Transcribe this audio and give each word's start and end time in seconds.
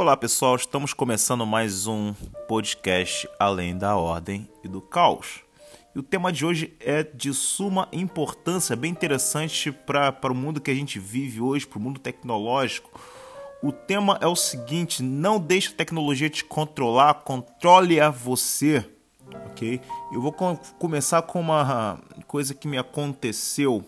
Olá 0.00 0.16
pessoal, 0.16 0.56
estamos 0.56 0.94
começando 0.94 1.44
mais 1.44 1.86
um 1.86 2.14
podcast 2.48 3.28
Além 3.38 3.76
da 3.76 3.96
Ordem 3.96 4.48
e 4.64 4.66
do 4.66 4.80
Caos. 4.80 5.42
E 5.94 5.98
o 5.98 6.02
tema 6.02 6.32
de 6.32 6.42
hoje 6.42 6.74
é 6.80 7.02
de 7.02 7.34
suma 7.34 7.86
importância, 7.92 8.74
bem 8.74 8.90
interessante 8.90 9.70
para 9.70 10.32
o 10.32 10.34
mundo 10.34 10.58
que 10.58 10.70
a 10.70 10.74
gente 10.74 10.98
vive 10.98 11.42
hoje, 11.42 11.66
para 11.66 11.78
o 11.78 11.82
mundo 11.82 12.00
tecnológico. 12.00 12.98
O 13.62 13.70
tema 13.72 14.16
é 14.22 14.26
o 14.26 14.34
seguinte: 14.34 15.02
não 15.02 15.38
deixe 15.38 15.68
a 15.68 15.76
tecnologia 15.76 16.30
te 16.30 16.46
controlar, 16.46 17.12
controle 17.16 18.00
a 18.00 18.08
você, 18.08 18.82
ok? 19.50 19.82
Eu 20.10 20.22
vou 20.22 20.32
com 20.32 20.56
começar 20.78 21.20
com 21.20 21.38
uma 21.38 22.00
coisa 22.26 22.54
que 22.54 22.66
me 22.66 22.78
aconteceu, 22.78 23.84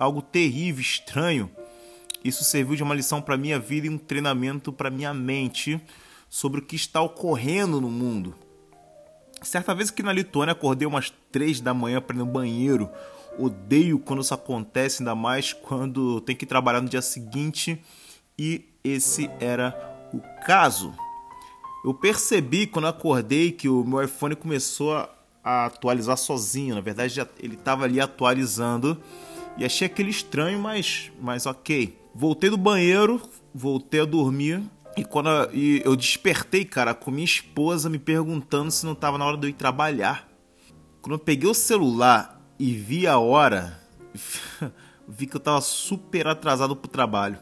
algo 0.00 0.20
terrível, 0.20 0.80
estranho 0.80 1.48
isso 2.24 2.42
serviu 2.42 2.74
de 2.74 2.82
uma 2.82 2.94
lição 2.94 3.20
para 3.20 3.36
minha 3.36 3.58
vida 3.58 3.86
e 3.86 3.90
um 3.90 3.98
treinamento 3.98 4.72
para 4.72 4.90
minha 4.90 5.12
mente 5.12 5.80
sobre 6.28 6.60
o 6.60 6.64
que 6.64 6.74
está 6.74 7.02
ocorrendo 7.02 7.80
no 7.80 7.90
mundo. 7.90 8.34
Certa 9.42 9.74
vez 9.74 9.90
aqui 9.90 10.02
na 10.02 10.12
Lituânia 10.12 10.52
acordei 10.52 10.88
umas 10.88 11.12
três 11.30 11.60
da 11.60 11.74
manhã 11.74 12.00
para 12.00 12.16
ir 12.16 12.18
no 12.18 12.26
banheiro. 12.26 12.88
Odeio 13.38 13.98
quando 13.98 14.22
isso 14.22 14.32
acontece, 14.32 15.02
ainda 15.02 15.14
mais 15.14 15.52
quando 15.52 16.20
tem 16.22 16.34
que 16.34 16.46
trabalhar 16.46 16.80
no 16.80 16.88
dia 16.88 17.02
seguinte. 17.02 17.80
E 18.38 18.64
esse 18.82 19.30
era 19.38 19.74
o 20.12 20.20
caso. 20.46 20.94
Eu 21.84 21.92
percebi 21.92 22.66
quando 22.66 22.86
acordei 22.86 23.52
que 23.52 23.68
o 23.68 23.84
meu 23.84 24.02
iPhone 24.02 24.34
começou 24.34 24.96
a 25.44 25.66
atualizar 25.66 26.16
sozinho. 26.16 26.74
Na 26.74 26.80
verdade, 26.80 27.20
ele 27.38 27.54
estava 27.54 27.84
ali 27.84 28.00
atualizando. 28.00 28.98
E 29.56 29.64
achei 29.64 29.86
aquele 29.86 30.10
estranho, 30.10 30.58
mas, 30.58 31.12
mas 31.20 31.46
ok. 31.46 31.98
Voltei 32.14 32.50
do 32.50 32.56
banheiro, 32.56 33.20
voltei 33.54 34.00
a 34.00 34.04
dormir. 34.04 34.62
E 34.96 35.04
quando 35.04 35.28
eu, 35.28 35.54
e 35.54 35.82
eu 35.84 35.96
despertei, 35.96 36.64
cara, 36.64 36.94
com 36.94 37.10
minha 37.10 37.24
esposa 37.24 37.88
me 37.88 37.98
perguntando 37.98 38.70
se 38.70 38.84
não 38.84 38.92
estava 38.92 39.18
na 39.18 39.24
hora 39.24 39.36
de 39.36 39.46
eu 39.46 39.50
ir 39.50 39.54
trabalhar. 39.54 40.28
Quando 41.00 41.14
eu 41.14 41.18
peguei 41.18 41.48
o 41.48 41.54
celular 41.54 42.40
e 42.58 42.72
vi 42.72 43.06
a 43.06 43.18
hora, 43.18 43.80
vi 45.06 45.26
que 45.26 45.36
eu 45.36 45.38
estava 45.38 45.60
super 45.60 46.26
atrasado 46.26 46.74
pro 46.74 46.90
trabalho. 46.90 47.38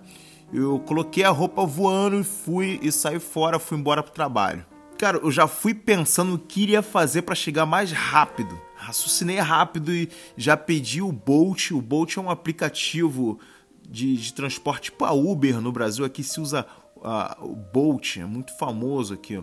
Eu 0.52 0.78
coloquei 0.80 1.24
a 1.24 1.30
roupa 1.30 1.64
voando 1.64 2.18
e 2.18 2.24
fui 2.24 2.78
e 2.82 2.92
saí 2.92 3.18
fora, 3.18 3.58
fui 3.58 3.78
embora 3.78 4.02
pro 4.02 4.12
trabalho. 4.12 4.66
Cara, 5.02 5.18
eu 5.18 5.32
já 5.32 5.48
fui 5.48 5.74
pensando 5.74 6.34
o 6.34 6.38
que 6.38 6.62
iria 6.62 6.80
fazer 6.80 7.22
para 7.22 7.34
chegar 7.34 7.66
mais 7.66 7.90
rápido. 7.90 8.56
Raciocinei 8.76 9.40
rápido 9.40 9.92
e 9.92 10.08
já 10.36 10.56
pedi 10.56 11.02
o 11.02 11.10
Bolt. 11.10 11.72
O 11.72 11.82
Bolt 11.82 12.16
é 12.16 12.20
um 12.20 12.30
aplicativo 12.30 13.40
de, 13.82 14.16
de 14.16 14.32
transporte 14.32 14.92
para 14.92 15.08
tipo 15.08 15.32
Uber 15.32 15.60
no 15.60 15.72
Brasil. 15.72 16.04
Aqui 16.04 16.22
se 16.22 16.40
usa 16.40 16.64
uh, 16.98 17.44
o 17.44 17.56
Bolt, 17.56 18.18
é 18.18 18.24
muito 18.24 18.56
famoso 18.56 19.14
aqui. 19.14 19.42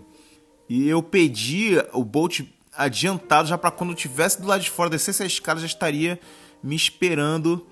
E 0.69 0.87
eu 0.87 1.03
pedi 1.03 1.71
o 1.91 2.05
Bolt 2.05 2.39
adiantado 2.71 3.49
já 3.49 3.57
para 3.57 3.69
quando 3.69 3.89
eu 3.89 3.97
tivesse 3.97 4.41
do 4.41 4.47
lado 4.47 4.61
de 4.61 4.69
fora, 4.69 4.89
descesse 4.89 5.23
a 5.23 5.25
escada, 5.25 5.59
já 5.59 5.67
estaria 5.67 6.17
me 6.63 6.73
esperando 6.73 7.67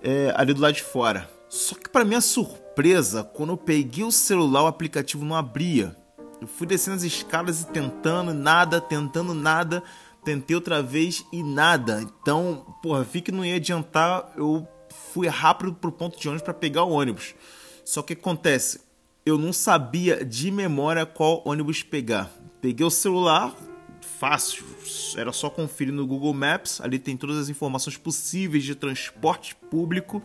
é, 0.00 0.32
ali 0.36 0.54
do 0.54 0.60
lado 0.60 0.74
de 0.74 0.84
fora. 0.84 1.28
Só 1.48 1.74
que 1.74 1.88
para 1.88 2.04
minha 2.04 2.20
surpresa, 2.20 3.24
quando 3.24 3.54
eu 3.54 3.56
peguei 3.56 4.04
o 4.04 4.12
celular, 4.12 4.62
o 4.62 4.68
aplicativo 4.68 5.24
não 5.24 5.34
abria. 5.34 5.96
Eu 6.44 6.48
fui 6.48 6.66
descendo 6.66 6.98
as 6.98 7.02
escadas 7.02 7.62
e 7.62 7.66
tentando 7.68 8.34
nada, 8.34 8.78
tentando 8.78 9.32
nada, 9.32 9.82
tentei 10.22 10.54
outra 10.54 10.82
vez 10.82 11.24
e 11.32 11.42
nada. 11.42 12.02
Então, 12.02 12.76
porra, 12.82 13.02
vi 13.02 13.22
que 13.22 13.32
não 13.32 13.42
ia 13.42 13.56
adiantar, 13.56 14.30
eu 14.36 14.68
fui 15.10 15.26
rápido 15.26 15.72
pro 15.72 15.90
ponto 15.90 16.20
de 16.20 16.28
ônibus 16.28 16.44
para 16.44 16.52
pegar 16.52 16.84
o 16.84 16.90
ônibus. 16.90 17.34
Só 17.82 18.02
que 18.02 18.12
acontece, 18.12 18.82
eu 19.24 19.38
não 19.38 19.54
sabia 19.54 20.22
de 20.22 20.50
memória 20.50 21.06
qual 21.06 21.40
ônibus 21.46 21.82
pegar. 21.82 22.30
Peguei 22.60 22.84
o 22.84 22.90
celular, 22.90 23.56
fácil, 24.20 24.66
era 25.16 25.32
só 25.32 25.48
conferir 25.48 25.94
no 25.94 26.06
Google 26.06 26.34
Maps, 26.34 26.78
ali 26.78 26.98
tem 26.98 27.16
todas 27.16 27.38
as 27.38 27.48
informações 27.48 27.96
possíveis 27.96 28.64
de 28.64 28.74
transporte 28.74 29.54
público. 29.54 30.22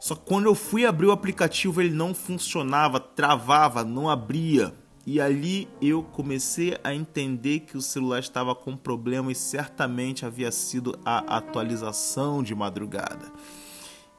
Só 0.00 0.16
que 0.16 0.26
quando 0.26 0.46
eu 0.46 0.56
fui 0.56 0.84
abrir 0.84 1.06
o 1.06 1.12
aplicativo, 1.12 1.80
ele 1.80 1.94
não 1.94 2.12
funcionava, 2.12 2.98
travava, 2.98 3.84
não 3.84 4.10
abria. 4.10 4.74
E 5.10 5.22
ali 5.22 5.66
eu 5.80 6.02
comecei 6.02 6.76
a 6.84 6.94
entender 6.94 7.60
que 7.60 7.78
o 7.78 7.80
celular 7.80 8.18
estava 8.18 8.54
com 8.54 8.76
problema 8.76 9.32
e 9.32 9.34
certamente 9.34 10.26
havia 10.26 10.52
sido 10.52 11.00
a 11.02 11.38
atualização 11.38 12.42
de 12.42 12.54
madrugada. 12.54 13.32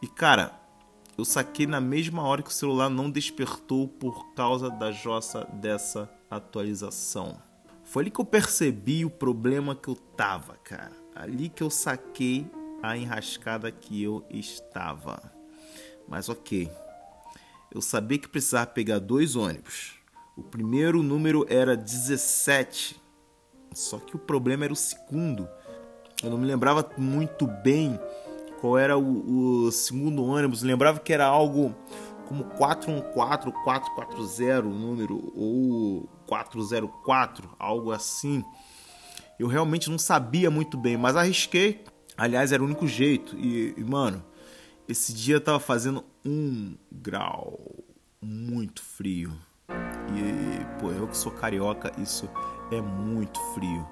E 0.02 0.08
cara, 0.08 0.60
eu 1.16 1.24
saquei 1.24 1.68
na 1.68 1.80
mesma 1.80 2.24
hora 2.24 2.42
que 2.42 2.50
o 2.50 2.52
celular 2.52 2.90
não 2.90 3.08
despertou 3.08 3.88
por 3.88 4.34
causa 4.34 4.72
da 4.72 4.92
jossa 4.92 5.44
dessa 5.54 6.10
atualização. 6.28 7.40
Foi 7.84 8.02
ali 8.02 8.10
que 8.10 8.20
eu 8.20 8.26
percebi 8.26 9.06
o 9.06 9.12
problema 9.12 9.76
que 9.76 9.90
eu 9.90 9.96
tava, 9.96 10.56
cara. 10.64 10.98
Ali 11.14 11.50
que 11.50 11.62
eu 11.62 11.70
saquei 11.70 12.50
a 12.82 12.98
enrascada 12.98 13.72
que 13.72 14.02
eu 14.02 14.26
estava. 14.32 15.22
Mas 16.08 16.30
ok. 16.30 16.68
Eu 17.72 17.80
sabia 17.80 18.18
que 18.18 18.28
precisava 18.28 18.66
pegar 18.66 18.98
dois 18.98 19.36
ônibus. 19.36 19.99
O 20.40 20.44
primeiro 20.44 21.04
número 21.04 21.46
era 21.50 21.76
17. 21.76 22.98
Só 23.74 24.00
que 24.00 24.16
o 24.16 24.20
problema 24.20 24.64
era 24.64 24.72
o 24.72 24.76
segundo. 24.76 25.50
Eu 26.24 26.30
não 26.30 26.38
me 26.38 26.46
lembrava 26.46 26.90
muito 26.98 27.46
bem 27.46 28.00
qual 28.62 28.78
era 28.78 28.98
o, 28.98 29.66
o 29.66 29.72
segundo 29.72 30.24
ônibus. 30.24 30.64
Lembrava 30.64 30.98
que 31.00 31.12
era 31.12 31.26
algo 31.26 31.76
como 32.26 32.46
414, 32.46 33.54
440 33.66 34.66
o 34.66 34.72
número, 34.72 35.34
ou 35.36 36.08
404, 36.26 37.50
algo 37.60 37.92
assim. 37.92 38.42
Eu 39.38 39.48
realmente 39.48 39.90
não 39.90 40.00
sabia 40.00 40.50
muito 40.50 40.78
bem, 40.78 40.96
mas 40.96 41.18
arrisquei. 41.18 41.84
Aliás, 42.16 42.54
era 42.54 42.64
o 42.64 42.66
único 42.66 42.88
jeito. 42.88 43.38
E, 43.38 43.74
e 43.76 43.84
mano, 43.84 44.24
esse 44.88 45.12
dia 45.12 45.42
tava 45.42 45.60
fazendo 45.60 46.06
um 46.24 46.78
grau, 46.90 47.60
muito 48.22 48.82
frio. 48.82 49.34
E, 50.16 50.80
pô, 50.80 50.92
eu 50.92 51.08
que 51.08 51.18
sou 51.18 51.31
carioca, 51.31 51.92
isso 51.97 52.30
é 52.72 52.81
muito 52.81 53.40
frio. 53.53 53.88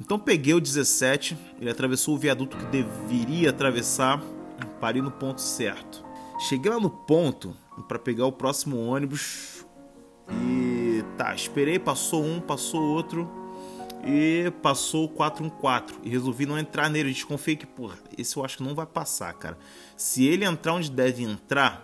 Então 0.00 0.18
peguei 0.18 0.54
o 0.54 0.60
17, 0.60 1.36
ele 1.60 1.70
atravessou 1.70 2.14
o 2.14 2.18
viaduto 2.18 2.56
que 2.56 2.66
deveria 2.66 3.50
atravessar, 3.50 4.22
parei 4.80 5.00
no 5.00 5.10
ponto 5.10 5.40
certo. 5.40 6.04
Cheguei 6.48 6.70
lá 6.70 6.78
no 6.78 6.90
ponto 6.90 7.56
para 7.88 7.98
pegar 7.98 8.26
o 8.26 8.32
próximo 8.32 8.78
ônibus 8.78 9.64
e 10.30 11.02
tá, 11.16 11.34
esperei, 11.34 11.78
passou 11.78 12.22
um, 12.24 12.40
passou 12.40 12.82
outro 12.82 13.30
e 14.04 14.52
passou 14.62 15.06
o 15.06 15.08
414 15.08 15.98
e 16.02 16.10
resolvi 16.10 16.46
não 16.46 16.58
entrar 16.58 16.90
nele, 16.90 17.12
desconfiei 17.12 17.56
que, 17.56 17.66
porra, 17.66 17.96
esse 18.16 18.36
eu 18.36 18.44
acho 18.44 18.58
que 18.58 18.62
não 18.62 18.74
vai 18.74 18.86
passar, 18.86 19.32
cara. 19.34 19.58
Se 19.96 20.24
ele 20.24 20.44
entrar 20.44 20.74
onde 20.74 20.90
deve 20.90 21.22
entrar, 21.22 21.82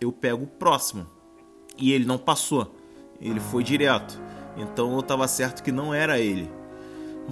eu 0.00 0.12
pego 0.12 0.44
o 0.44 0.46
próximo. 0.46 1.06
E 1.78 1.92
ele 1.92 2.04
não 2.04 2.18
passou. 2.18 2.74
Ele 3.20 3.40
foi 3.40 3.62
direto. 3.62 4.20
Então 4.56 4.94
eu 4.94 5.02
tava 5.02 5.26
certo 5.28 5.62
que 5.62 5.70
não 5.70 5.94
era 5.94 6.18
ele. 6.18 6.50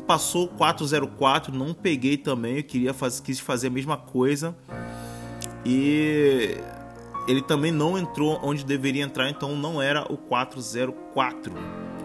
Passou 0.07 0.47
404, 0.49 1.57
não 1.57 1.73
peguei 1.73 2.19
também, 2.19 2.59
eu 2.59 2.63
queria 2.63 2.93
fazer, 2.93 3.23
quis 3.23 3.41
fazer 3.41 3.69
a 3.69 3.71
mesma 3.71 3.97
coisa. 3.97 4.55
E 5.65 6.59
ele 7.27 7.43
também 7.43 7.73
não 7.73 7.99
entrou 7.99 8.39
onde 8.43 8.65
deveria 8.65 9.03
entrar, 9.03 9.29
então 9.31 9.57
não 9.57 9.81
era 9.81 10.05
o 10.13 10.17
404. 10.17 11.53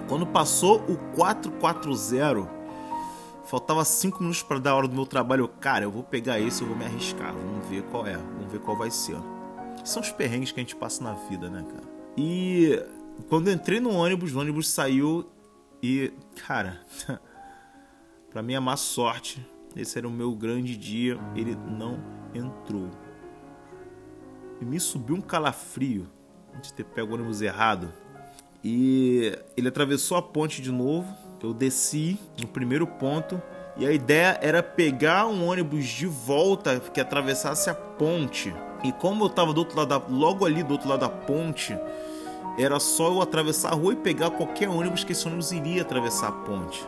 Quando 0.08 0.26
passou 0.26 0.78
o 0.88 0.98
440, 1.16 2.50
faltava 3.46 3.84
5 3.86 4.20
minutos 4.20 4.42
para 4.42 4.58
dar 4.58 4.72
a 4.72 4.76
hora 4.76 4.88
do 4.88 4.96
meu 4.96 5.06
trabalho. 5.06 5.44
Eu, 5.44 5.48
cara, 5.48 5.84
eu 5.84 5.92
vou 5.92 6.04
pegar 6.04 6.40
esse, 6.40 6.62
eu 6.62 6.68
vou 6.68 6.78
me 6.78 6.86
arriscar, 6.86 7.34
vamos 7.34 7.68
ver 7.68 7.84
qual 7.84 8.08
é, 8.08 8.16
vamos 8.16 8.52
ver 8.52 8.60
qual 8.60 8.76
vai 8.76 8.90
ser. 8.90 9.18
São 9.84 10.02
os 10.02 10.12
perrengues 10.12 10.52
que 10.52 10.60
a 10.60 10.64
gente 10.64 10.76
passa 10.76 11.04
na 11.04 11.14
vida, 11.14 11.50
né, 11.50 11.64
cara? 11.64 12.01
E 12.18 12.84
quando 13.30 13.48
eu 13.48 13.54
entrei 13.54 13.80
no 13.80 13.92
ônibus, 13.92 14.34
o 14.34 14.40
ônibus 14.40 14.70
saiu 14.70 15.30
e, 15.82 16.14
cara, 16.46 16.82
Para 18.32 18.42
minha 18.42 18.62
má 18.62 18.78
sorte, 18.78 19.46
esse 19.76 19.98
era 19.98 20.08
o 20.08 20.12
meu 20.12 20.34
grande 20.34 20.78
dia, 20.78 21.20
ele 21.36 21.54
não 21.54 22.00
entrou. 22.34 22.90
E 24.62 24.64
me 24.64 24.80
subiu 24.80 25.18
um 25.18 25.22
calafrio 25.22 26.08
de 26.62 26.74
ter 26.74 26.86
pego 26.86 27.12
o 27.12 27.16
ônibus 27.16 27.42
errado. 27.42 27.92
E 28.64 29.38
ele 29.58 29.68
atravessou 29.68 30.16
a 30.16 30.22
ponte 30.22 30.62
de 30.62 30.72
novo. 30.72 31.14
Eu 31.44 31.54
desci 31.54 32.18
no 32.40 32.48
primeiro 32.48 32.88
ponto. 32.88 33.42
E 33.76 33.86
a 33.86 33.92
ideia 33.92 34.40
era 34.42 34.64
pegar 34.64 35.28
um 35.28 35.46
ônibus 35.48 35.86
de 35.88 36.06
volta 36.06 36.80
que 36.80 37.02
atravessasse 37.02 37.70
a 37.70 37.76
ponte. 37.76 38.54
E 38.84 38.92
como 38.92 39.24
eu 39.24 39.28
estava 39.28 39.54
do 39.54 39.60
outro 39.60 39.78
lado 39.78 39.90
da, 39.90 39.98
logo 39.98 40.46
ali 40.46 40.64
do 40.64 40.74
outro 40.74 40.90
lado 40.90 41.02
da 41.02 41.10
ponte, 41.10 41.78
era 42.58 42.80
só 42.80 43.08
eu 43.08 43.22
atravessar 43.22 43.70
a 43.70 43.76
rua 43.76 43.94
e 43.94 43.96
pegar 43.96 44.32
qualquer 44.32 44.70
ônibus 44.70 45.04
que 45.04 45.12
esse 45.12 45.26
ônibus 45.28 45.52
iria 45.52 45.82
atravessar 45.82 46.28
a 46.30 46.32
ponte. 46.32 46.84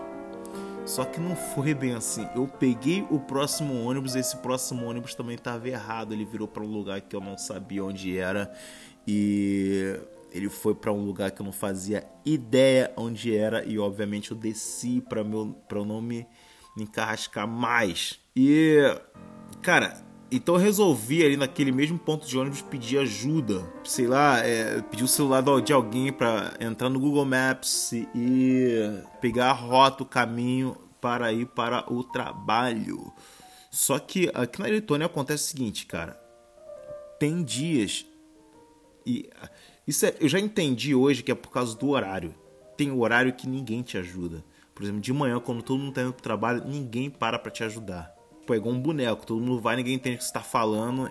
Só 0.86 1.06
que 1.06 1.20
não 1.20 1.36
foi 1.36 1.74
bem 1.74 1.94
assim. 1.94 2.28
Eu 2.36 2.48
peguei 2.48 3.08
o 3.10 3.20
próximo 3.20 3.88
ônibus, 3.88 4.16
esse 4.16 4.36
próximo 4.38 4.86
ônibus 4.86 5.16
também 5.16 5.36
estava 5.36 5.68
errado. 5.70 6.14
Ele 6.14 6.26
virou 6.26 6.48
para 6.48 6.64
um 6.64 6.68
lugar 6.68 7.00
que 7.02 7.16
eu 7.16 7.22
não 7.22 7.38
sabia 7.38 7.84
onde 7.84 8.18
era. 8.18 8.54
E 9.08 9.98
Ele 10.32 10.50
foi 10.50 10.76
para 10.76 10.92
um 10.92 11.06
lugar 11.06 11.32
que 11.32 11.42
eu 11.42 11.46
não 11.46 11.54
fazia 11.54 12.06
ideia 12.26 12.92
onde 12.98 13.36
era 13.36 13.64
e 13.64 13.78
obviamente 13.78 14.32
eu 14.32 14.38
desci 14.38 15.00
para 15.02 15.24
meu 15.24 15.56
para 15.68 15.78
eu 15.78 15.86
não 15.86 16.02
me, 16.02 16.28
me 16.76 16.84
encarrascar 16.84 17.48
mais. 17.48 18.20
E 18.36 18.80
cara, 19.62 20.04
então 20.36 20.56
eu 20.56 20.62
resolvi 20.62 21.24
ali 21.24 21.38
naquele 21.38 21.72
mesmo 21.72 21.98
ponto 21.98 22.28
de 22.28 22.38
ônibus 22.38 22.62
pedir 22.62 22.98
ajuda. 22.98 23.64
Sei 23.84 24.08
lá, 24.08 24.40
é, 24.40 24.82
pedir 24.82 25.04
o 25.04 25.08
celular 25.08 25.44
de 25.62 25.74
alguém 25.74 26.12
para 26.12 26.54
entrar 26.60 26.90
no 26.90 27.00
Google 27.00 27.26
Maps 27.26 27.92
e 27.94 28.68
pegar 29.22 29.50
a 29.50 29.54
rota, 29.54 30.04
o 30.04 30.06
caminho 30.06 30.76
para 31.00 31.32
ir 31.34 31.46
para 31.48 31.92
o 31.92 32.04
trabalho. 32.04 33.12
Só 33.70 34.00
que 34.00 34.32
aqui 34.34 34.60
na 34.60 34.68
Letônia 34.68 35.08
acontece 35.08 35.44
o 35.44 35.48
seguinte, 35.48 35.86
cara. 35.86 36.20
Tem 37.20 37.44
dias 37.44 38.06
e 39.06 39.30
isso 39.88 40.06
é, 40.06 40.16
eu 40.20 40.30
já 40.30 40.40
entendi 40.40 40.96
hoje 40.96 41.24
que 41.24 41.32
é 41.32 41.36
por 41.36 41.52
causa 41.52 41.78
do 41.78 41.90
horário. 41.90 42.34
Tem 42.78 42.92
horário 42.92 43.34
que 43.34 43.48
ninguém 43.48 43.82
te 43.82 43.98
ajuda. 43.98 44.44
Por 44.74 44.84
exemplo, 44.84 45.02
de 45.02 45.14
manhã, 45.14 45.40
quando 45.40 45.62
todo 45.62 45.80
mundo 45.80 45.94
tá 45.94 46.02
indo 46.02 46.14
pro 46.14 46.24
trabalho, 46.24 46.64
ninguém 46.66 47.10
para 47.10 47.38
pra 47.38 47.52
te 47.52 47.64
ajudar. 47.64 48.13
Pô, 48.46 48.54
é 48.54 48.58
igual 48.58 48.76
um 48.76 48.80
boneco, 48.80 49.26
todo 49.26 49.42
mundo 49.42 49.62
vai, 49.62 49.76
ninguém 49.76 49.96
entende 49.96 50.16
o 50.16 50.20
que 50.20 50.26
você 50.26 50.34
tá 50.34 50.42
falando, 50.42 51.10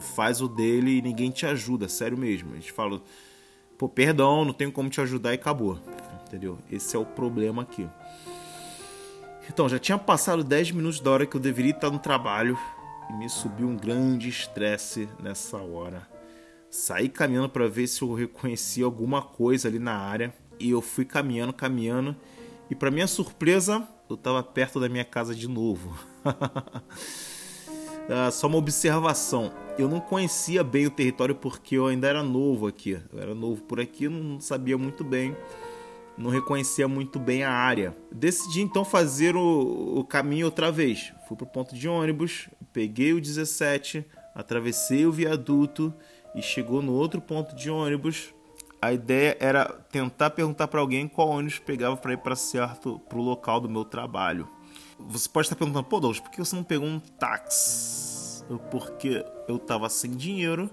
faz 0.00 0.40
o 0.40 0.48
dele 0.48 0.98
e 0.98 1.02
ninguém 1.02 1.30
te 1.30 1.44
ajuda, 1.44 1.88
sério 1.88 2.16
mesmo. 2.16 2.52
A 2.52 2.54
gente 2.56 2.72
fala, 2.72 3.02
pô, 3.76 3.88
perdão, 3.88 4.44
não 4.44 4.52
tenho 4.52 4.72
como 4.72 4.88
te 4.88 5.00
ajudar 5.00 5.32
e 5.32 5.34
acabou. 5.34 5.78
Entendeu? 6.26 6.58
Esse 6.70 6.96
é 6.96 6.98
o 6.98 7.04
problema 7.04 7.62
aqui. 7.62 7.88
Então, 9.48 9.68
já 9.68 9.78
tinha 9.78 9.98
passado 9.98 10.44
10 10.44 10.70
minutos 10.70 11.00
da 11.00 11.10
hora 11.10 11.26
que 11.26 11.36
eu 11.36 11.40
deveria 11.40 11.72
estar 11.72 11.90
no 11.90 11.98
trabalho 11.98 12.56
e 13.10 13.12
me 13.14 13.28
subiu 13.28 13.68
um 13.68 13.76
grande 13.76 14.28
estresse 14.28 15.08
nessa 15.20 15.58
hora. 15.58 16.08
Saí 16.70 17.08
caminhando 17.08 17.48
para 17.48 17.66
ver 17.66 17.88
se 17.88 18.02
eu 18.02 18.14
reconhecia 18.14 18.84
alguma 18.84 19.20
coisa 19.20 19.66
ali 19.66 19.80
na 19.80 19.96
área 19.96 20.32
e 20.58 20.70
eu 20.70 20.80
fui 20.80 21.04
caminhando, 21.04 21.52
caminhando 21.52 22.14
e 22.70 22.74
para 22.76 22.92
minha 22.92 23.08
surpresa, 23.08 23.86
eu 24.10 24.16
estava 24.16 24.42
perto 24.42 24.80
da 24.80 24.88
minha 24.88 25.04
casa 25.04 25.34
de 25.34 25.48
novo. 25.48 25.96
ah, 28.08 28.30
só 28.30 28.46
uma 28.46 28.58
observação. 28.58 29.52
Eu 29.78 29.88
não 29.88 30.00
conhecia 30.00 30.64
bem 30.64 30.86
o 30.86 30.90
território 30.90 31.34
porque 31.34 31.76
eu 31.76 31.86
ainda 31.86 32.08
era 32.08 32.22
novo 32.22 32.66
aqui. 32.66 33.00
Eu 33.12 33.20
era 33.20 33.34
novo 33.34 33.62
por 33.62 33.80
aqui, 33.80 34.08
não 34.08 34.40
sabia 34.40 34.76
muito 34.76 35.04
bem, 35.04 35.36
não 36.18 36.28
reconhecia 36.28 36.88
muito 36.88 37.18
bem 37.18 37.44
a 37.44 37.52
área. 37.52 37.96
Decidi 38.10 38.60
então 38.60 38.84
fazer 38.84 39.36
o, 39.36 39.98
o 39.98 40.04
caminho 40.04 40.46
outra 40.46 40.72
vez. 40.72 41.12
Fui 41.28 41.36
para 41.36 41.44
o 41.44 41.50
ponto 41.50 41.74
de 41.74 41.88
ônibus, 41.88 42.48
peguei 42.72 43.12
o 43.12 43.20
17, 43.20 44.04
atravessei 44.34 45.06
o 45.06 45.12
viaduto 45.12 45.94
e 46.34 46.42
chegou 46.42 46.82
no 46.82 46.92
outro 46.92 47.20
ponto 47.20 47.54
de 47.54 47.70
ônibus 47.70 48.34
a 48.82 48.92
ideia 48.92 49.36
era 49.38 49.66
tentar 49.90 50.30
perguntar 50.30 50.68
para 50.68 50.80
alguém 50.80 51.06
qual 51.06 51.28
ônibus 51.28 51.58
pegava 51.58 51.96
para 51.96 52.14
ir 52.14 52.18
para 52.18 52.34
certo 52.34 52.98
para 53.08 53.18
o 53.18 53.22
local 53.22 53.60
do 53.60 53.68
meu 53.68 53.84
trabalho. 53.84 54.48
Você 54.98 55.28
pode 55.28 55.46
estar 55.46 55.56
perguntando, 55.56 55.84
pô, 55.84 56.00
Douglas, 56.00 56.20
por 56.20 56.30
que 56.30 56.38
você 56.38 56.56
não 56.56 56.64
pegou 56.64 56.86
um 56.86 56.98
táxi? 56.98 58.44
Porque 58.70 59.24
eu 59.46 59.56
estava 59.56 59.88
sem 59.88 60.12
dinheiro, 60.12 60.70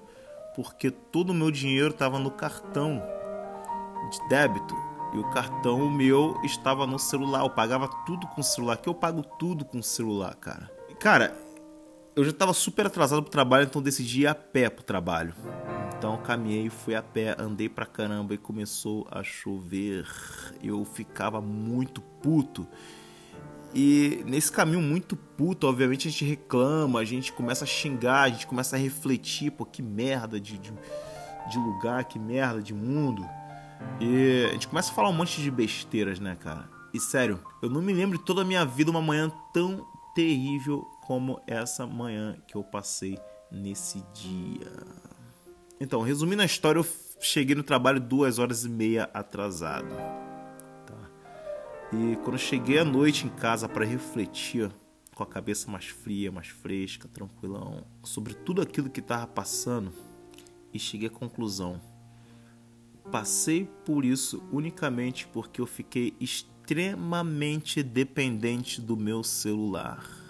porque 0.56 0.89
todo 0.89 1.30
o 1.30 1.33
meu 1.33 1.51
dinheiro 1.51 1.89
estava 1.89 2.18
no 2.18 2.31
cartão 2.31 3.01
de 4.09 4.30
débito 4.30 4.75
e 5.13 5.18
o 5.18 5.30
cartão 5.30 5.89
meu 5.89 6.39
estava 6.44 6.88
no 6.88 6.98
celular. 6.98 7.44
Eu 7.44 7.50
pagava 7.50 7.88
tudo 8.06 8.25
com 8.27 8.42
o 8.42 8.44
celular, 8.44 8.77
que 8.77 8.89
eu 8.89 8.95
pago 8.95 9.21
tudo 9.38 9.63
com 9.63 9.80
o 9.80 9.83
celular, 9.83 10.33
cara. 10.36 10.71
Cara, 11.00 11.38
eu 12.15 12.24
já 12.24 12.31
estava 12.31 12.54
super 12.54 12.88
atrasado 12.88 13.21
pro 13.21 13.31
trabalho, 13.31 13.65
então 13.65 13.81
decidi 13.81 14.21
ir 14.21 14.27
a 14.27 14.33
pé 14.33 14.69
pro 14.69 14.83
trabalho. 14.83 15.36
Então 15.98 16.16
caminhei, 16.18 16.70
fui 16.70 16.94
a 16.94 17.02
pé, 17.02 17.36
andei 17.40 17.68
pra 17.68 17.86
caramba 17.86 18.36
e 18.36 18.38
começou 18.38 19.08
a 19.10 19.24
chover. 19.24 20.08
Eu 20.62 20.86
ficava 20.86 21.42
muito 21.42 22.02
puto. 22.02 22.68
E 23.74 24.24
nesse 24.26 24.52
caminho 24.52 24.82
muito 24.82 25.16
puto, 25.16 25.68
obviamente 25.68 26.08
a 26.08 26.12
gente 26.12 26.24
reclama, 26.24 27.00
a 27.00 27.04
gente 27.04 27.34
começa 27.34 27.64
a 27.64 27.68
xingar, 27.68 28.22
a 28.22 28.30
gente 28.30 28.46
começa 28.46 28.76
a 28.76 28.80
refletir, 28.80 29.52
pô, 29.52 29.66
que 29.66 29.82
merda 29.82 30.40
de, 30.40 30.60
de, 30.60 30.72
de 31.50 31.58
lugar, 31.58 32.06
que 32.06 32.20
merda 32.20 32.62
de 32.62 32.76
mundo. 32.76 33.28
E 34.00 34.46
a 34.50 34.54
gente 34.54 34.68
começa 34.68 34.92
a 34.92 34.94
falar 34.94 35.10
um 35.10 35.14
monte 35.14 35.42
de 35.42 35.50
besteiras, 35.50 36.20
né, 36.20 36.36
cara? 36.36 36.70
E 36.94 37.00
sério, 37.00 37.40
eu 37.62 37.70
não 37.70 37.82
me 37.82 37.92
lembro 37.92 38.20
de 38.20 38.24
toda 38.24 38.44
a 38.44 38.46
minha 38.46 38.64
vida 38.66 38.92
uma 38.92 39.02
manhã 39.02 39.32
tão 39.52 39.86
terrível 40.14 40.88
como 41.02 41.42
essa 41.48 41.86
manhã 41.88 42.38
que 42.48 42.56
eu 42.56 42.64
passei 42.64 43.18
nesse 43.52 44.04
dia. 44.14 44.72
Então, 45.80 46.02
resumindo 46.02 46.42
a 46.42 46.46
história, 46.46 46.80
eu 46.80 46.88
cheguei 47.20 47.56
no 47.56 47.64
trabalho 47.64 48.00
duas 48.00 48.40
horas 48.40 48.66
e 48.66 48.70
meia 48.70 49.10
atrasado. 49.14 49.96
Tá? 50.86 51.10
E 51.94 52.16
quando 52.18 52.38
cheguei 52.38 52.80
à 52.80 52.86
noite 52.86 53.26
em 53.28 53.30
casa 53.30 53.70
para 53.70 53.86
refletir, 53.86 54.72
com 55.14 55.24
a 55.24 55.28
cabeça 55.28 55.70
mais 55.70 55.86
fria, 55.86 56.32
mais 56.32 56.48
fresca, 56.48 57.08
tranquilão, 57.08 57.86
sobre 58.04 58.34
tudo 58.34 58.62
aquilo 58.62 58.90
que 58.90 59.00
estava 59.00 59.28
passando, 59.28 59.94
e 60.74 60.80
cheguei 60.80 61.08
à 61.08 61.12
conclusão. 61.12 61.80
Passei 63.12 63.70
por 63.86 64.04
isso 64.04 64.44
unicamente 64.52 65.28
porque 65.28 65.62
eu 65.62 65.66
fiquei 65.66 66.14
extremamente 66.20 67.82
dependente 67.82 68.82
do 68.82 68.98
meu 68.98 69.24
celular 69.24 70.27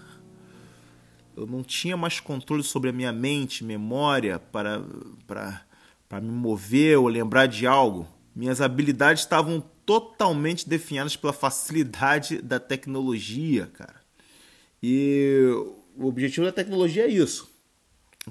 eu 1.38 1.46
não 1.46 1.64
tinha 1.64 1.96
mais 1.96 2.20
controle 2.20 2.64
sobre 2.64 2.90
a 2.90 2.94
minha 2.94 3.14
mente, 3.14 3.64
memória 3.64 4.40
para, 4.40 4.84
para, 5.28 5.62
para 6.10 6.20
me 6.20 6.32
mover 6.32 6.98
ou 6.98 7.08
lembrar 7.08 7.46
de 7.46 7.68
algo. 7.68 8.08
Minhas 8.36 8.60
habilidades 8.60 9.22
estavam 9.22 9.64
totalmente 9.86 10.68
definhadas 10.68 11.16
pela 11.16 11.32
facilidade 11.32 12.42
da 12.42 12.60
tecnologia, 12.60 13.68
cara. 13.68 14.02
E 14.82 15.44
o 15.96 16.08
objetivo 16.08 16.46
da 16.48 16.52
tecnologia 16.52 17.04
é 17.04 17.08
isso: 17.08 17.48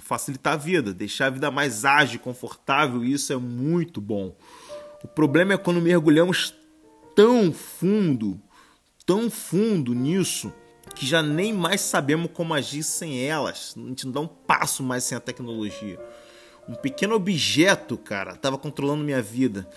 facilitar 0.00 0.54
a 0.54 0.56
vida, 0.56 0.92
deixar 0.92 1.26
a 1.26 1.30
vida 1.30 1.48
mais 1.48 1.84
ágil, 1.84 2.18
confortável, 2.18 3.04
e 3.04 3.12
isso 3.12 3.32
é 3.32 3.36
muito 3.36 4.00
bom. 4.00 4.36
O 5.04 5.06
problema 5.06 5.54
é 5.54 5.56
quando 5.56 5.80
mergulhamos 5.80 6.52
tão 7.14 7.52
fundo, 7.52 8.40
tão 9.04 9.30
fundo 9.30 9.94
nisso 9.94 10.52
que 10.96 11.06
já 11.06 11.22
nem 11.22 11.52
mais 11.52 11.82
sabemos 11.82 12.30
como 12.32 12.54
agir 12.54 12.82
sem 12.82 13.22
elas. 13.22 13.74
A 13.76 13.88
gente 13.88 14.06
não 14.06 14.12
dá 14.12 14.20
um 14.20 14.26
passo 14.26 14.82
mais 14.82 15.04
sem 15.04 15.16
a 15.16 15.20
tecnologia. 15.20 16.00
Um 16.66 16.74
pequeno 16.74 17.14
objeto, 17.14 17.98
cara, 17.98 18.32
estava 18.32 18.56
controlando 18.56 19.04
minha 19.04 19.20
vida. 19.20 19.68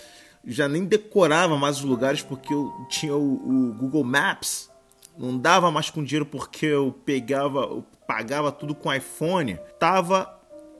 Já 0.45 0.69
nem 0.69 0.85
decorava 0.85 1.57
mais 1.57 1.77
os 1.77 1.83
lugares 1.83 2.23
porque 2.23 2.53
eu 2.53 2.73
tinha 2.89 3.13
o, 3.13 3.33
o, 3.69 3.73
Google 3.73 4.05
Maps. 4.05 4.71
Não 5.17 5.37
dava 5.37 5.69
mais 5.69 5.89
com 5.89 6.01
dinheiro 6.01 6.25
porque 6.25 6.65
eu 6.65 6.95
pegava, 7.05 7.59
eu 7.63 7.85
pagava 8.07 8.49
tudo 8.49 8.73
com 8.73 8.91
iPhone. 8.91 9.59
Tava 9.77 10.23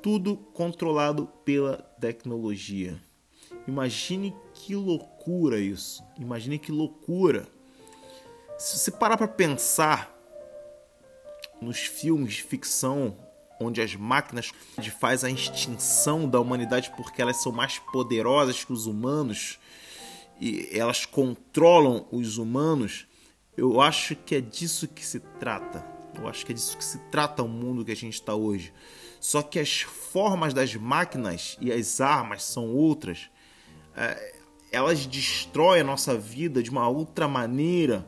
tudo 0.02 0.38
controlado 0.38 1.28
pela 1.44 1.78
tecnologia. 2.00 2.98
Imagine 3.68 4.34
que 4.54 4.74
loucura 4.74 5.60
isso. 5.60 6.02
Imagine 6.18 6.58
que 6.58 6.72
loucura. 6.72 7.46
Se 8.58 8.78
você 8.78 8.90
parar 8.90 9.18
para 9.18 9.28
pensar, 9.28 10.19
nos 11.62 11.80
filmes 11.80 12.36
de 12.36 12.44
ficção 12.44 13.16
onde 13.60 13.82
as 13.82 13.94
máquinas 13.96 14.52
faz 15.00 15.24
a 15.24 15.30
extinção 15.30 16.30
da 16.30 16.40
humanidade 16.40 16.92
porque 16.96 17.22
elas 17.22 17.38
são 17.38 17.52
mais 17.52 17.78
poderosas 17.78 18.64
que 18.64 18.72
os 18.72 18.86
humanos 18.86 19.60
e 20.40 20.70
elas 20.72 21.06
controlam 21.06 22.08
os 22.12 22.38
humanos, 22.38 23.06
eu 23.58 23.82
acho 23.82 24.16
que 24.16 24.36
é 24.36 24.42
disso 24.42 24.88
que 24.88 25.06
se 25.06 25.20
trata. 25.20 25.86
Eu 26.16 26.28
acho 26.28 26.46
que 26.46 26.54
é 26.54 26.56
disso 26.56 26.78
que 26.78 26.84
se 26.84 26.98
trata 27.12 27.44
o 27.44 27.48
mundo 27.48 27.84
que 27.84 27.92
a 27.92 27.96
gente 27.96 28.14
está 28.14 28.34
hoje. 28.34 28.74
Só 29.20 29.42
que 29.42 29.60
as 29.60 29.82
formas 29.82 30.54
das 30.54 30.74
máquinas 30.76 31.58
e 31.60 31.72
as 31.72 32.00
armas 32.00 32.44
são 32.44 32.74
outras. 32.74 33.30
É, 33.96 34.36
elas 34.72 35.06
destroem 35.06 35.82
a 35.82 35.84
nossa 35.84 36.18
vida 36.18 36.64
de 36.64 36.70
uma 36.70 36.88
outra 36.88 37.28
maneira. 37.28 38.08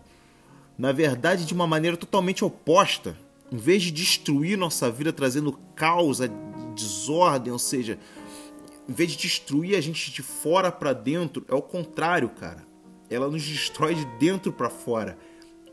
Na 0.78 0.94
verdade, 0.94 1.46
de 1.46 1.54
uma 1.54 1.68
maneira 1.68 1.98
totalmente 1.98 2.46
oposta 2.46 3.18
em 3.52 3.58
vez 3.58 3.84
de 3.84 3.92
destruir 3.92 4.58
nossa 4.58 4.90
vida 4.90 5.12
trazendo 5.12 5.52
caos, 5.76 6.20
desordem, 6.74 7.52
ou 7.52 7.60
seja, 7.60 8.00
em 8.88 8.94
vez 8.94 9.12
de 9.12 9.18
destruir 9.18 9.76
a 9.76 9.82
gente 9.82 10.12
de 10.12 10.22
fora 10.22 10.72
para 10.72 10.94
dentro, 10.94 11.46
é 11.50 11.54
o 11.54 11.62
contrário, 11.62 12.30
cara. 12.30 12.66
Ela 13.10 13.30
nos 13.30 13.44
destrói 13.44 13.94
de 13.94 14.06
dentro 14.18 14.54
para 14.54 14.70
fora. 14.70 15.18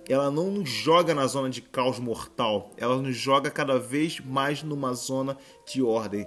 Ela 0.09 0.31
não 0.31 0.51
nos 0.51 0.69
joga 0.69 1.15
na 1.15 1.27
zona 1.27 1.51
de 1.51 1.61
caos 1.61 1.99
mortal, 1.99 2.73
ela 2.79 2.97
nos 2.97 3.15
joga 3.15 3.51
cada 3.51 3.79
vez 3.79 4.19
mais 4.21 4.63
numa 4.63 4.95
zona 4.95 5.37
de 5.71 5.83
ordem. 5.83 6.27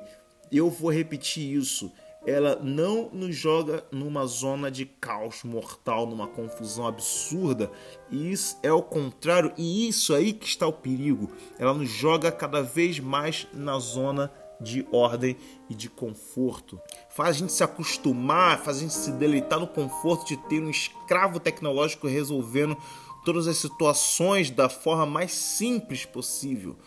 Eu 0.51 0.69
vou 0.69 0.91
repetir 0.91 1.55
isso 1.57 1.91
ela 2.25 2.59
não 2.61 3.09
nos 3.11 3.35
joga 3.35 3.83
numa 3.91 4.25
zona 4.25 4.69
de 4.69 4.85
caos 4.85 5.43
mortal, 5.43 6.05
numa 6.05 6.27
confusão 6.27 6.85
absurda. 6.85 7.71
E 8.11 8.31
isso 8.31 8.57
é 8.61 8.71
o 8.71 8.81
contrário, 8.81 9.51
e 9.57 9.87
isso 9.87 10.13
aí 10.13 10.31
que 10.31 10.45
está 10.45 10.67
o 10.67 10.73
perigo. 10.73 11.31
Ela 11.57 11.73
nos 11.73 11.89
joga 11.89 12.31
cada 12.31 12.61
vez 12.61 12.99
mais 12.99 13.47
na 13.53 13.79
zona 13.79 14.31
de 14.61 14.85
ordem 14.91 15.35
e 15.67 15.73
de 15.73 15.89
conforto. 15.89 16.79
Faz 17.09 17.29
a 17.29 17.39
gente 17.39 17.51
se 17.51 17.63
acostumar, 17.63 18.59
faz 18.59 18.77
a 18.77 18.81
gente 18.81 18.93
se 18.93 19.11
deleitar 19.13 19.59
no 19.59 19.67
conforto 19.67 20.27
de 20.27 20.37
ter 20.47 20.61
um 20.61 20.69
escravo 20.69 21.39
tecnológico 21.39 22.07
resolvendo 22.07 22.77
todas 23.25 23.47
as 23.47 23.57
situações 23.57 24.51
da 24.51 24.69
forma 24.69 25.05
mais 25.05 25.31
simples 25.31 26.05
possível. 26.05 26.77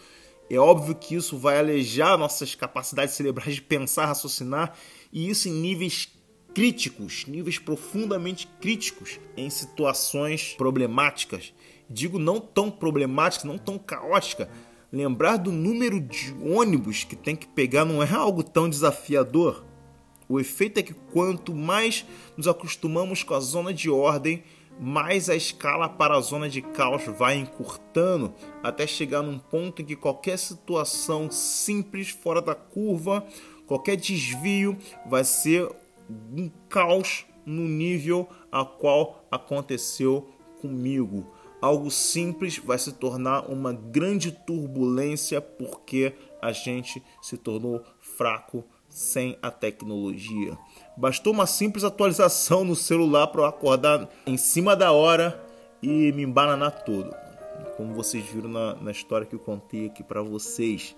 É 0.48 0.58
óbvio 0.58 0.94
que 0.94 1.14
isso 1.14 1.38
vai 1.38 1.58
alejar 1.58 2.18
nossas 2.18 2.54
capacidades 2.54 3.14
cerebrais 3.14 3.54
de 3.54 3.62
pensar, 3.62 4.06
raciocinar, 4.06 4.76
e 5.14 5.30
isso 5.30 5.49
em 5.49 5.52
níveis 5.52 6.09
críticos, 6.52 7.25
níveis 7.26 7.56
profundamente 7.56 8.49
críticos, 8.61 9.21
em 9.37 9.49
situações 9.49 10.54
problemáticas. 10.59 11.54
Digo 11.88 12.18
não 12.18 12.40
tão 12.40 12.68
problemáticas, 12.68 13.44
não 13.44 13.56
tão 13.56 13.78
caóticas. 13.78 14.49
Lembrar 14.92 15.37
do 15.37 15.52
número 15.52 16.00
de 16.00 16.35
ônibus 16.42 17.04
que 17.04 17.14
tem 17.14 17.37
que 17.37 17.47
pegar 17.47 17.85
não 17.85 18.02
é 18.02 18.12
algo 18.12 18.42
tão 18.42 18.68
desafiador. 18.68 19.64
O 20.28 20.40
efeito 20.40 20.78
é 20.78 20.83
que 20.83 20.94
quanto 20.94 21.54
mais 21.54 22.04
nos 22.37 22.49
acostumamos 22.49 23.23
com 23.23 23.35
a 23.35 23.40
zona 23.40 23.73
de 23.73 23.90
ordem, 23.90 24.42
mais 24.80 25.30
a 25.30 25.37
escala 25.37 25.88
para 25.88 26.16
a 26.16 26.21
zona 26.21 26.49
de 26.49 26.61
caos 26.61 27.04
vai 27.04 27.37
encurtando 27.37 28.35
até 28.62 28.87
chegar 28.87 29.23
num 29.23 29.38
ponto 29.38 29.83
em 29.83 29.85
que 29.85 29.94
qualquer 29.94 30.38
situação 30.38 31.30
simples 31.30 32.09
fora 32.09 32.42
da 32.42 32.54
curva, 32.54 33.25
qualquer 33.66 33.97
desvio 33.97 34.78
vai 35.06 35.25
ser 35.25 35.68
um 36.09 36.50
caos 36.68 37.26
no 37.47 37.68
nível 37.68 38.28
a 38.50 38.64
qual 38.64 39.25
aconteceu 39.30 40.28
comigo. 40.61 41.26
Algo 41.61 41.90
simples 41.90 42.59
vai 42.59 42.78
se 42.78 42.92
tornar 42.92 43.50
uma 43.50 43.73
grande 43.73 44.30
turbulência 44.30 45.40
porque 45.40 46.12
a 46.40 46.52
gente 46.52 47.02
se 47.23 47.38
tornou 47.38 47.83
fraco 47.99 48.64
sem 48.88 49.37
a 49.42 49.50
tecnologia. 49.50 50.56
Bastou 50.97 51.33
uma 51.33 51.47
simples 51.47 51.83
atualização 51.83 52.64
no 52.64 52.76
celular 52.76 53.26
para 53.28 53.42
eu 53.42 53.47
acordar 53.47 54.09
em 54.26 54.37
cima 54.37 54.76
da 54.76 54.92
hora 54.92 55.42
e 55.83 56.12
me 56.12 56.23
embananar 56.23 56.85
todo. 56.85 57.14
Como 57.76 57.94
vocês 57.94 58.25
viram 58.25 58.49
na, 58.49 58.75
na 58.76 58.90
história 58.90 59.26
que 59.26 59.35
eu 59.35 59.40
contei 59.40 59.87
aqui 59.87 60.02
para 60.02 60.23
vocês. 60.23 60.94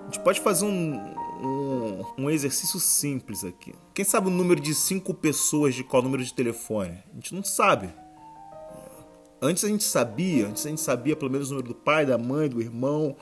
A 0.00 0.04
gente 0.04 0.20
pode 0.20 0.40
fazer 0.40 0.66
um, 0.66 1.14
um, 1.40 2.04
um, 2.18 2.30
exercício 2.30 2.78
simples 2.78 3.44
aqui. 3.44 3.74
Quem 3.94 4.04
sabe 4.04 4.28
o 4.28 4.30
número 4.30 4.60
de 4.60 4.74
cinco 4.74 5.14
pessoas 5.14 5.74
de 5.74 5.84
qual 5.84 6.02
número 6.02 6.22
de 6.24 6.32
telefone? 6.32 7.02
A 7.12 7.14
gente 7.14 7.34
não 7.34 7.42
sabe. 7.42 7.90
Antes 9.40 9.64
a 9.64 9.68
gente 9.68 9.84
sabia, 9.84 10.46
antes 10.46 10.64
a 10.64 10.68
gente 10.68 10.80
sabia 10.80 11.16
pelo 11.16 11.30
menos 11.30 11.50
o 11.50 11.54
número 11.54 11.68
do 11.68 11.74
pai, 11.74 12.06
da 12.06 12.16
mãe, 12.16 12.48
do 12.48 12.60
irmão 12.60 13.16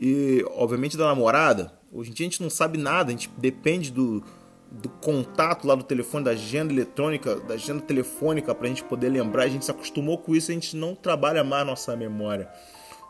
e, 0.00 0.44
obviamente, 0.56 0.96
da 0.96 1.06
namorada. 1.06 1.72
Hoje 1.92 2.10
em 2.10 2.14
dia 2.14 2.26
a 2.26 2.30
gente 2.30 2.42
não 2.42 2.50
sabe 2.50 2.78
nada, 2.78 3.08
a 3.08 3.10
gente 3.10 3.28
depende 3.36 3.90
do, 3.90 4.22
do 4.70 4.88
contato 4.88 5.66
lá 5.66 5.74
do 5.74 5.82
telefone, 5.82 6.24
da 6.24 6.30
agenda 6.30 6.72
eletrônica, 6.72 7.36
da 7.40 7.54
agenda 7.54 7.82
telefônica 7.82 8.54
para 8.54 8.66
a 8.66 8.68
gente 8.68 8.84
poder 8.84 9.08
lembrar. 9.08 9.44
A 9.44 9.48
gente 9.48 9.64
se 9.64 9.70
acostumou 9.70 10.18
com 10.18 10.36
isso, 10.36 10.52
a 10.52 10.54
gente 10.54 10.76
não 10.76 10.94
trabalha 10.94 11.42
mais 11.42 11.66
nossa 11.66 11.96
memória. 11.96 12.48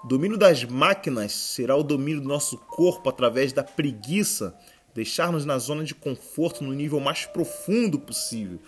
O 0.02 0.06
domínio 0.06 0.38
das 0.38 0.64
máquinas 0.64 1.32
será 1.32 1.76
o 1.76 1.82
domínio 1.82 2.22
do 2.22 2.28
nosso 2.28 2.56
corpo 2.56 3.08
através 3.08 3.52
da 3.52 3.62
preguiça, 3.62 4.56
deixar-nos 4.94 5.44
na 5.44 5.58
zona 5.58 5.84
de 5.84 5.94
conforto 5.94 6.64
no 6.64 6.72
nível 6.72 6.98
mais 7.00 7.26
profundo 7.26 7.98
possível. 7.98 8.58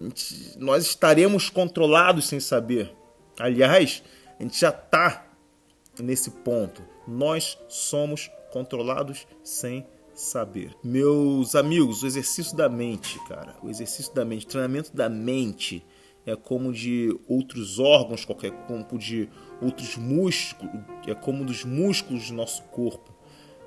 Gente, 0.00 0.58
nós 0.58 0.84
estaremos 0.84 1.50
controlados 1.50 2.26
sem 2.26 2.40
saber. 2.40 2.94
Aliás, 3.38 4.02
a 4.38 4.42
gente 4.42 4.58
já 4.58 4.70
está 4.70 5.26
nesse 5.98 6.30
ponto. 6.30 6.82
Nós 7.06 7.58
somos 7.68 8.30
controlados 8.50 9.26
sem 9.44 9.86
saber. 10.14 10.74
Meus 10.82 11.54
amigos, 11.54 12.02
o 12.02 12.06
exercício 12.06 12.56
da 12.56 12.68
mente, 12.68 13.18
cara, 13.28 13.56
o 13.62 13.68
exercício 13.68 14.14
da 14.14 14.24
mente, 14.24 14.46
o 14.46 14.48
treinamento 14.48 14.94
da 14.94 15.08
mente 15.08 15.84
é 16.26 16.36
como 16.36 16.72
de 16.72 17.16
outros 17.26 17.78
órgãos, 17.78 18.24
qualquer 18.24 18.52
como 18.66 18.86
de 18.98 19.28
outros 19.60 19.96
músculos, 19.96 20.74
é 21.06 21.14
como 21.14 21.44
dos 21.44 21.64
músculos 21.64 22.28
do 22.28 22.34
nosso 22.34 22.62
corpo. 22.64 23.14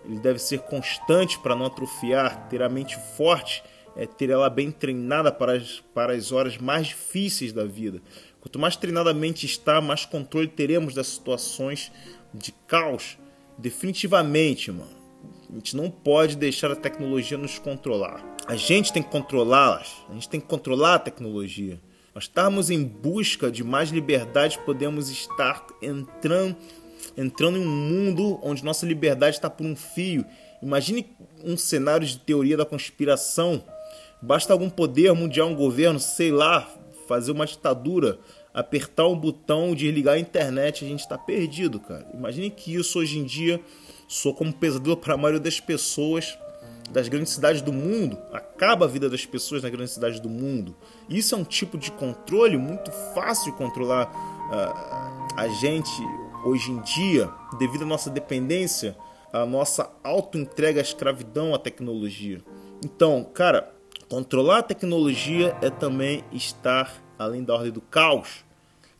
Ele 0.05 0.19
deve 0.19 0.39
ser 0.39 0.59
constante 0.59 1.39
para 1.39 1.55
não 1.55 1.65
atrofiar, 1.65 2.47
ter 2.49 2.61
a 2.61 2.69
mente 2.69 2.97
forte, 3.15 3.63
é 3.95 4.05
ter 4.05 4.29
ela 4.29 4.49
bem 4.49 4.71
treinada 4.71 5.31
para 5.31 5.53
as, 5.53 5.79
para 5.93 6.13
as 6.13 6.31
horas 6.31 6.57
mais 6.57 6.87
difíceis 6.87 7.53
da 7.53 7.63
vida. 7.63 8.01
Quanto 8.39 8.59
mais 8.59 8.75
treinada 8.75 9.11
a 9.11 9.13
mente 9.13 9.45
está, 9.45 9.79
mais 9.79 10.05
controle 10.05 10.47
teremos 10.47 10.93
das 10.93 11.07
situações 11.07 11.91
de 12.33 12.51
caos. 12.67 13.17
Definitivamente, 13.57 14.71
mano. 14.71 15.03
A 15.49 15.55
gente 15.55 15.75
não 15.77 15.89
pode 15.89 16.35
deixar 16.35 16.71
a 16.71 16.75
tecnologia 16.75 17.37
nos 17.37 17.59
controlar. 17.59 18.25
A 18.47 18.55
gente 18.55 18.91
tem 18.91 19.03
que 19.03 19.09
controlá-las. 19.09 20.03
A 20.09 20.13
gente 20.13 20.27
tem 20.27 20.39
que 20.39 20.47
controlar 20.47 20.95
a 20.95 20.99
tecnologia. 20.99 21.79
Nós 22.13 22.25
estarmos 22.25 22.69
em 22.69 22.83
busca 22.83 23.49
de 23.49 23.63
mais 23.63 23.89
liberdade, 23.89 24.59
podemos 24.59 25.09
estar 25.09 25.65
entrando, 25.81 26.55
entrando 27.17 27.57
em 27.57 27.65
um 27.65 27.75
mundo 27.75 28.39
onde 28.43 28.63
nossa 28.63 28.85
liberdade 28.85 29.35
está 29.35 29.49
por 29.49 29.65
um 29.65 29.75
fio. 29.75 30.23
Imagine 30.61 31.07
um 31.43 31.57
cenário 31.57 32.05
de 32.05 32.19
teoria 32.19 32.55
da 32.55 32.65
conspiração. 32.65 33.63
Basta 34.21 34.53
algum 34.53 34.69
poder 34.69 35.11
mundial, 35.13 35.49
um 35.49 35.55
governo, 35.55 35.99
sei 35.99 36.31
lá, 36.31 36.69
fazer 37.07 37.31
uma 37.31 37.47
ditadura, 37.47 38.19
apertar 38.53 39.07
um 39.07 39.17
botão, 39.17 39.73
desligar 39.73 40.13
a 40.13 40.19
internet, 40.19 40.85
a 40.85 40.87
gente 40.87 40.99
está 40.99 41.17
perdido, 41.17 41.79
cara. 41.79 42.07
Imagine 42.13 42.51
que 42.51 42.75
isso 42.75 42.99
hoje 42.99 43.17
em 43.17 43.23
dia 43.23 43.59
soa 44.07 44.35
como 44.35 44.51
um 44.51 44.53
pesadelo 44.53 44.95
para 44.95 45.15
a 45.15 45.17
maioria 45.17 45.39
das 45.39 45.59
pessoas 45.59 46.37
das 46.89 47.07
grandes 47.07 47.33
cidades 47.33 47.61
do 47.61 47.73
mundo, 47.73 48.17
acaba 48.31 48.85
a 48.85 48.87
vida 48.87 49.09
das 49.09 49.25
pessoas 49.25 49.63
nas 49.63 49.71
grandes 49.71 49.93
cidades 49.93 50.19
do 50.19 50.29
mundo. 50.29 50.75
Isso 51.09 51.33
é 51.33 51.37
um 51.37 51.43
tipo 51.43 51.77
de 51.77 51.91
controle 51.91 52.57
muito 52.57 52.91
fácil 53.13 53.51
de 53.51 53.57
controlar 53.57 54.07
uh, 54.07 55.35
a 55.35 55.47
gente 55.47 55.91
hoje 56.45 56.71
em 56.71 56.81
dia, 56.81 57.29
devido 57.57 57.83
à 57.83 57.87
nossa 57.87 58.09
dependência, 58.09 58.95
à 59.31 59.45
nossa 59.45 59.89
auto-entrega 60.03 60.79
à 60.79 60.83
escravidão 60.83 61.55
à 61.55 61.59
tecnologia. 61.59 62.41
Então, 62.83 63.23
cara, 63.23 63.73
controlar 64.07 64.59
a 64.59 64.63
tecnologia 64.63 65.57
é 65.61 65.69
também 65.69 66.23
estar 66.31 67.01
além 67.17 67.43
da 67.43 67.53
ordem 67.53 67.71
do 67.71 67.81
caos. 67.81 68.43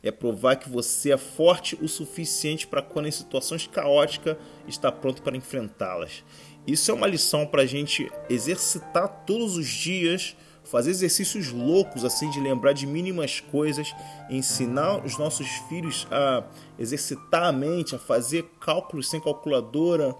É 0.02 0.10
provar 0.10 0.56
que 0.56 0.68
você 0.68 1.12
é 1.12 1.16
forte 1.16 1.78
o 1.80 1.88
suficiente 1.88 2.66
para 2.66 2.82
quando 2.82 3.08
em 3.08 3.10
situações 3.10 3.66
caóticas 3.66 4.36
estar 4.66 4.92
pronto 4.92 5.22
para 5.22 5.36
enfrentá-las. 5.36 6.22
Isso 6.66 6.90
é 6.90 6.94
uma 6.94 7.06
lição 7.06 7.46
para 7.46 7.62
a 7.62 7.66
gente 7.66 8.10
exercitar 8.28 9.24
todos 9.26 9.56
os 9.56 9.66
dias, 9.66 10.34
fazer 10.64 10.90
exercícios 10.90 11.52
loucos, 11.52 12.04
assim, 12.04 12.30
de 12.30 12.40
lembrar 12.40 12.72
de 12.72 12.86
mínimas 12.86 13.40
coisas, 13.40 13.94
ensinar 14.30 15.04
os 15.04 15.18
nossos 15.18 15.46
filhos 15.68 16.06
a 16.10 16.44
exercitar 16.78 17.44
a 17.44 17.52
mente, 17.52 17.94
a 17.94 17.98
fazer 17.98 18.44
cálculos 18.60 19.10
sem 19.10 19.20
calculadora, 19.20 20.14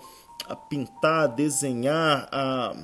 a 0.47 0.55
pintar, 0.55 1.25
a 1.25 1.27
desenhar, 1.27 2.29
a, 2.31 2.77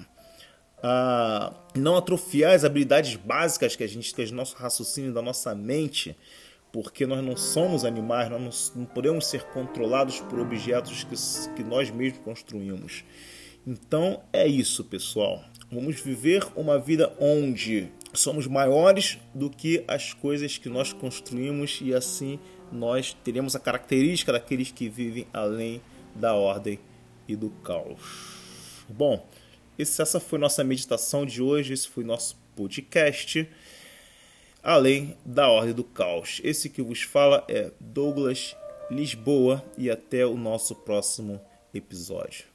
a 0.83 1.53
não 1.75 1.97
atrofiar 1.99 2.55
as 2.55 2.65
habilidades 2.65 3.17
básicas 3.17 3.77
que 3.77 3.85
a 3.85 3.89
gente 3.89 4.15
tem, 4.15 4.31
nosso 4.33 4.57
raciocínio 4.57 5.13
da 5.13 5.21
nossa 5.21 5.55
mente 5.55 6.17
porque 6.73 7.07
nós 7.07 7.23
não 7.25 7.37
somos 7.37 7.85
animais, 7.85 8.31
nós 8.31 8.73
não 8.75 8.85
podemos 8.85 9.27
ser 9.27 9.43
controlados 9.47 10.21
por 10.21 10.39
objetos 10.39 11.05
que, 11.05 11.55
que 11.57 11.65
nós 11.65 11.91
mesmos 11.91 12.21
construímos. 12.21 13.05
Então 13.67 14.23
é 14.33 14.47
isso, 14.47 14.85
pessoal. 14.85 15.45
Vamos 15.71 16.01
viver 16.01 16.47
uma 16.57 16.79
vida 16.79 17.13
onde 17.21 17.89
somos 18.13 18.47
maiores 18.47 19.19
do 19.35 19.49
que 19.49 19.85
as 19.87 20.13
coisas 20.13 20.59
que 20.59 20.69
nós 20.69 20.93
construímos 20.93 21.79
e 21.81 21.95
assim 21.95 22.39
nós 22.73 23.17
teremos 23.25 23.55
a 23.55 23.61
característica 23.61 24.33
daqueles 24.33 24.73
que 24.73 24.89
vivem 24.89 25.27
além 25.33 25.81
da 26.15 26.35
ordem 26.35 26.79
e 27.29 27.37
do 27.37 27.51
caos. 27.63 28.85
Bom, 28.89 29.25
essa 29.79 30.19
foi 30.19 30.39
nossa 30.39 30.65
meditação 30.65 31.25
de 31.25 31.41
hoje, 31.41 31.73
esse 31.73 31.89
foi 31.89 32.03
nosso 32.03 32.37
podcast 32.57 33.49
além 34.63 35.17
da 35.25 35.49
ordem 35.49 35.73
do 35.73 35.85
caos. 35.85 36.41
Esse 36.45 36.69
que 36.69 36.83
vos 36.83 37.03
fala 37.03 37.45
é 37.49 37.71
Douglas 37.81 38.57
Lisboa 38.91 39.65
e 39.79 39.89
até 39.89 40.27
o 40.27 40.37
nosso 40.37 40.75
próximo 40.75 41.41
episódio. 41.73 42.50